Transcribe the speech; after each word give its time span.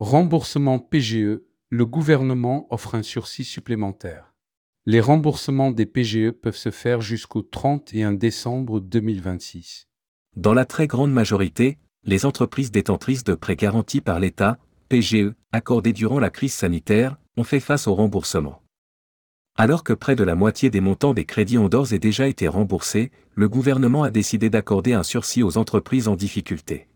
Remboursement 0.00 0.78
PGE, 0.78 1.42
le 1.68 1.84
gouvernement 1.84 2.66
offre 2.70 2.94
un 2.94 3.02
sursis 3.02 3.44
supplémentaire. 3.44 4.32
Les 4.86 4.98
remboursements 4.98 5.72
des 5.72 5.84
PGE 5.84 6.30
peuvent 6.30 6.56
se 6.56 6.70
faire 6.70 7.02
jusqu'au 7.02 7.42
31 7.42 8.12
décembre 8.12 8.80
2026. 8.80 9.88
Dans 10.36 10.54
la 10.54 10.64
très 10.64 10.86
grande 10.86 11.12
majorité, 11.12 11.76
les 12.02 12.24
entreprises 12.24 12.70
détentrices 12.70 13.24
de 13.24 13.34
prêts 13.34 13.56
garantis 13.56 14.00
par 14.00 14.20
l'État, 14.20 14.56
PGE, 14.88 15.34
accordés 15.52 15.92
durant 15.92 16.18
la 16.18 16.30
crise 16.30 16.54
sanitaire, 16.54 17.18
ont 17.36 17.44
fait 17.44 17.60
face 17.60 17.86
au 17.86 17.94
remboursement. 17.94 18.62
Alors 19.54 19.84
que 19.84 19.92
près 19.92 20.16
de 20.16 20.24
la 20.24 20.34
moitié 20.34 20.70
des 20.70 20.80
montants 20.80 21.12
des 21.12 21.26
crédits 21.26 21.58
ont 21.58 21.68
d'ores 21.68 21.88
déjà 22.00 22.26
été 22.26 22.48
remboursés, 22.48 23.10
le 23.34 23.50
gouvernement 23.50 24.02
a 24.02 24.10
décidé 24.10 24.48
d'accorder 24.48 24.94
un 24.94 25.02
sursis 25.02 25.42
aux 25.42 25.58
entreprises 25.58 26.08
en 26.08 26.16
difficulté. 26.16 26.89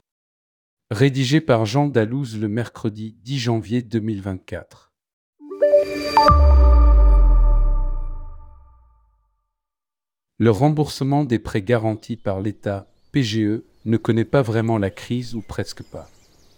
Rédigé 0.91 1.41
par 1.41 1.65
Jean 1.65 1.88
Dalouse 1.88 2.38
le 2.38 2.47
mercredi 2.47 3.16
10 3.25 3.38
janvier 3.38 3.80
2024. 3.80 4.92
Le 10.37 10.51
remboursement 10.51 11.25
des 11.25 11.39
prêts 11.39 11.62
garantis 11.62 12.16
par 12.16 12.42
l'État, 12.42 12.87
PGE, 13.12 13.62
ne 13.87 13.97
connaît 13.97 14.27
pas 14.27 14.42
vraiment 14.42 14.77
la 14.77 14.91
crise 14.91 15.34
ou 15.34 15.41
presque 15.41 15.83
pas. 15.84 16.11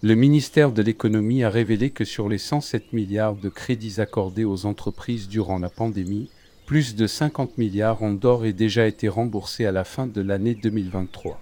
Le 0.02 0.16
ministère 0.16 0.72
de 0.72 0.82
l'économie 0.82 1.44
a 1.44 1.48
révélé 1.48 1.90
que 1.90 2.04
sur 2.04 2.28
les 2.28 2.38
107 2.38 2.92
milliards 2.92 3.36
de 3.36 3.48
crédits 3.48 4.00
accordés 4.00 4.44
aux 4.44 4.66
entreprises 4.66 5.28
durant 5.28 5.60
la 5.60 5.70
pandémie, 5.70 6.30
plus 6.66 6.96
de 6.96 7.06
50 7.06 7.58
milliards 7.58 8.02
ont 8.02 8.12
d'ores 8.12 8.44
et 8.44 8.52
déjà 8.52 8.88
été 8.88 9.08
remboursés 9.08 9.66
à 9.66 9.72
la 9.72 9.84
fin 9.84 10.08
de 10.08 10.20
l'année 10.20 10.56
2023. 10.56 11.40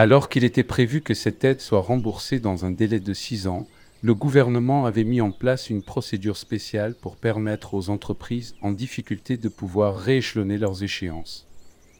Alors 0.00 0.30
qu'il 0.30 0.44
était 0.44 0.62
prévu 0.62 1.02
que 1.02 1.12
cette 1.12 1.44
aide 1.44 1.60
soit 1.60 1.82
remboursée 1.82 2.40
dans 2.40 2.64
un 2.64 2.70
délai 2.70 3.00
de 3.00 3.12
6 3.12 3.46
ans, 3.46 3.66
le 4.00 4.14
gouvernement 4.14 4.86
avait 4.86 5.04
mis 5.04 5.20
en 5.20 5.30
place 5.30 5.68
une 5.68 5.82
procédure 5.82 6.38
spéciale 6.38 6.94
pour 6.94 7.16
permettre 7.16 7.74
aux 7.74 7.90
entreprises 7.90 8.54
en 8.62 8.72
difficulté 8.72 9.36
de 9.36 9.50
pouvoir 9.50 9.98
rééchelonner 9.98 10.56
leurs 10.56 10.82
échéances. 10.82 11.46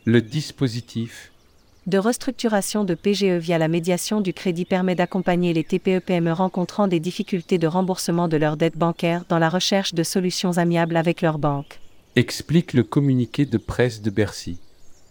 Le 0.06 0.22
dispositif 0.22 1.30
de 1.86 1.98
restructuration 1.98 2.84
de 2.84 2.94
PGE 2.94 3.36
via 3.38 3.58
la 3.58 3.68
médiation 3.68 4.22
du 4.22 4.32
crédit 4.32 4.64
permet 4.64 4.94
d'accompagner 4.94 5.52
les 5.52 5.64
TPE-PME 5.64 6.32
rencontrant 6.32 6.88
des 6.88 7.00
difficultés 7.00 7.58
de 7.58 7.66
remboursement 7.66 8.28
de 8.28 8.38
leurs 8.38 8.56
dettes 8.56 8.78
bancaires 8.78 9.26
dans 9.28 9.38
la 9.38 9.50
recherche 9.50 9.92
de 9.92 10.04
solutions 10.04 10.56
amiables 10.56 10.96
avec 10.96 11.20
leurs 11.20 11.38
banques. 11.38 11.80
Explique 12.16 12.72
le 12.72 12.82
communiqué 12.82 13.44
de 13.44 13.58
presse 13.58 14.00
de 14.00 14.08
Bercy. 14.08 14.58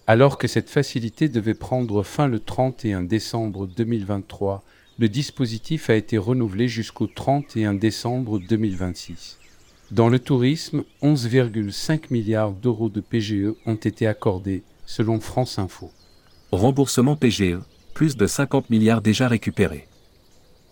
Alors 0.10 0.40
que 0.40 0.48
cette 0.48 0.72
facilité 0.72 1.30
devait 1.30 1.54
prendre 1.54 2.02
fin 2.02 2.28
le 2.28 2.40
31 2.40 3.04
décembre 3.04 3.68
2023, 3.68 4.64
le 4.98 5.08
dispositif 5.08 5.92
a 5.92 5.94
été 5.94 6.18
renouvelé 6.18 6.68
jusqu'au 6.68 7.06
31 7.06 7.76
décembre 7.76 8.40
2026. 8.40 9.38
Dans 9.92 10.10
le 10.10 10.18
tourisme, 10.18 10.84
11,5 11.04 12.06
milliards 12.10 12.54
d'euros 12.54 12.90
de 12.90 13.02
PGE 13.02 13.54
ont 13.68 13.76
été 13.76 14.08
accordés, 14.08 14.64
selon 14.88 15.20
France 15.20 15.60
Info. 15.60 15.92
Remboursement 16.52 17.16
PGE, 17.16 17.60
plus 17.94 18.18
de 18.18 18.26
50 18.26 18.72
milliards 18.72 19.04
déjà 19.04 19.28
récupérés. 19.28 19.88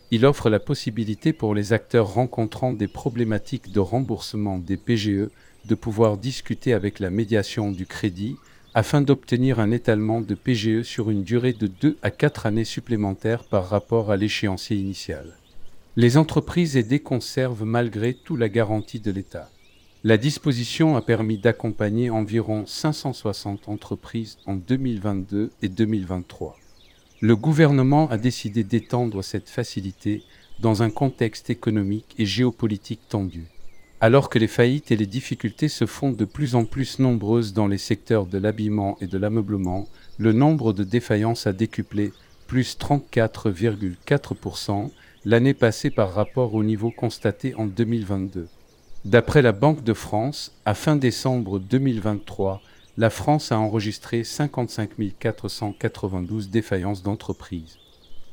Il 0.10 0.26
offre 0.26 0.50
la 0.50 0.60
possibilité 0.60 1.32
pour 1.32 1.54
les 1.54 1.74
acteurs 1.74 2.12
rencontrant 2.12 2.74
des 2.74 2.88
problématiques 2.88 3.72
de 3.72 3.82
remboursement 3.82 4.58
des 4.58 4.78
PGE 4.78 5.30
de 5.66 5.76
pouvoir 5.76 6.18
discuter 6.18 6.74
avec 6.74 7.00
la 7.00 7.12
médiation 7.12 7.72
du 7.72 7.86
crédit 7.86 8.36
afin 8.78 9.02
d'obtenir 9.02 9.60
un 9.60 9.72
étalement 9.72 10.22
de 10.22 10.36
PGE 10.36 10.84
sur 10.84 11.10
une 11.10 11.24
durée 11.24 11.54
de 11.54 11.66
2 11.66 11.98
à 12.04 12.12
4 12.12 12.46
années 12.46 12.64
supplémentaires 12.64 13.44
par 13.44 13.70
rapport 13.70 14.12
à 14.12 14.18
l'échéancier 14.18 14.78
initial. 14.78 15.34
Les 15.96 16.16
entreprises 16.16 16.78
aidées 16.78 17.00
conservent 17.00 17.64
malgré 17.64 18.14
tout 18.14 18.36
la 18.36 18.50
garantie 18.50 19.00
de 19.00 19.10
l'État. 19.10 19.50
La 20.04 20.18
disposition 20.18 20.96
a 20.96 21.02
permis 21.02 21.40
d'accompagner 21.40 22.12
environ 22.12 22.68
560 22.68 23.68
entreprises 23.68 24.38
en 24.46 24.54
2022 24.54 25.50
et 25.64 25.70
2023. 25.70 26.56
Le 27.22 27.36
gouvernement 27.36 28.08
a 28.12 28.20
décidé 28.20 28.64
d'étendre 28.64 29.24
cette 29.24 29.50
facilité 29.50 30.22
dans 30.60 30.84
un 30.84 30.92
contexte 30.92 31.50
économique 31.50 32.14
et 32.20 32.28
géopolitique 32.28 33.10
tendu. 33.10 33.48
Alors 34.00 34.30
que 34.30 34.38
les 34.38 34.48
faillites 34.48 34.92
et 34.92 34.96
les 34.96 35.08
difficultés 35.08 35.70
se 35.70 35.88
font 35.88 36.12
de 36.12 36.24
plus 36.24 36.54
en 36.54 36.66
plus 36.66 37.00
nombreuses 37.00 37.54
dans 37.54 37.66
les 37.66 37.80
secteurs 37.80 38.28
de 38.28 38.38
l'habillement 38.38 38.96
et 39.02 39.08
de 39.08 39.18
l'ameublement, 39.18 39.88
le 40.20 40.34
nombre 40.34 40.72
de 40.72 40.84
défaillances 40.84 41.48
a 41.48 41.54
décuplé, 41.54 42.14
plus 42.46 42.78
34,4% 42.78 44.92
l'année 45.26 45.56
passée 45.56 45.90
par 45.90 46.14
rapport 46.14 46.54
au 46.54 46.64
niveau 46.64 46.92
constaté 46.92 47.56
en 47.56 47.66
2022. 47.66 48.48
D'après 49.04 49.42
la 49.42 49.52
Banque 49.52 49.84
de 49.84 49.94
France, 49.94 50.56
à 50.66 50.76
fin 50.76 50.96
décembre 50.96 51.58
2023, 51.58 52.62
la 52.98 53.10
France 53.10 53.52
a 53.52 53.58
enregistré 53.58 54.24
55 54.24 54.92
492 55.18 56.52
défaillances 56.52 57.02
d'entreprises. 57.02 57.80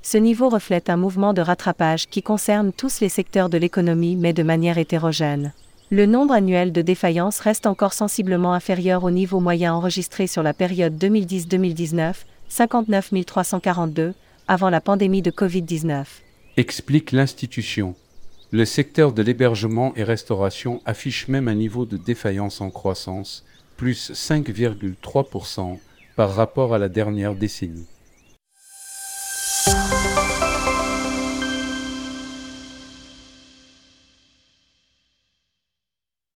Ce 0.07 0.19
niveau 0.19 0.51
reflète 0.51 0.91
un 0.91 0.99
mouvement 0.99 1.33
de 1.33 1.41
rattrapage 1.41 2.09
qui 2.09 2.23
concerne 2.23 2.75
tous 2.75 3.01
les 3.01 3.09
secteurs 3.09 3.49
de 3.49 3.57
l'économie 3.57 4.17
mais 4.17 4.35
de 4.35 4.43
manière 4.43 4.77
hétérogène. 4.77 5.55
Le 5.91 6.05
nombre 6.05 6.35
annuel 6.35 6.73
de 6.73 6.83
défaillances 6.83 7.41
reste 7.41 7.67
encore 7.67 7.95
sensiblement 7.95 8.53
inférieur 8.53 9.05
au 9.05 9.11
niveau 9.11 9.41
moyen 9.41 9.73
enregistré 9.73 10.27
sur 10.27 10.43
la 10.43 10.53
période 10.53 11.03
2010-2019, 11.03 12.17
59 12.51 13.13
342, 13.25 14.13
avant 14.47 14.69
la 14.69 14.83
pandémie 14.83 15.23
de 15.23 15.31
Covid-19. 15.31 16.05
Explique 16.59 17.11
l'institution. 17.13 17.95
Le 18.51 18.67
secteur 18.67 19.15
de 19.15 19.23
l'hébergement 19.23 19.95
et 19.97 20.05
restauration 20.05 20.83
affiche 20.85 21.29
même 21.29 21.49
un 21.49 21.55
niveau 21.55 21.87
de 21.87 21.97
défaillance 21.97 22.61
en 22.61 22.69
croissance, 22.69 23.43
plus 23.79 24.11
5,3% 24.13 25.79
par 26.15 26.35
rapport 26.35 26.75
à 26.75 26.79
la 26.79 26.91
dernière 26.91 27.35
décennie. 27.35 27.87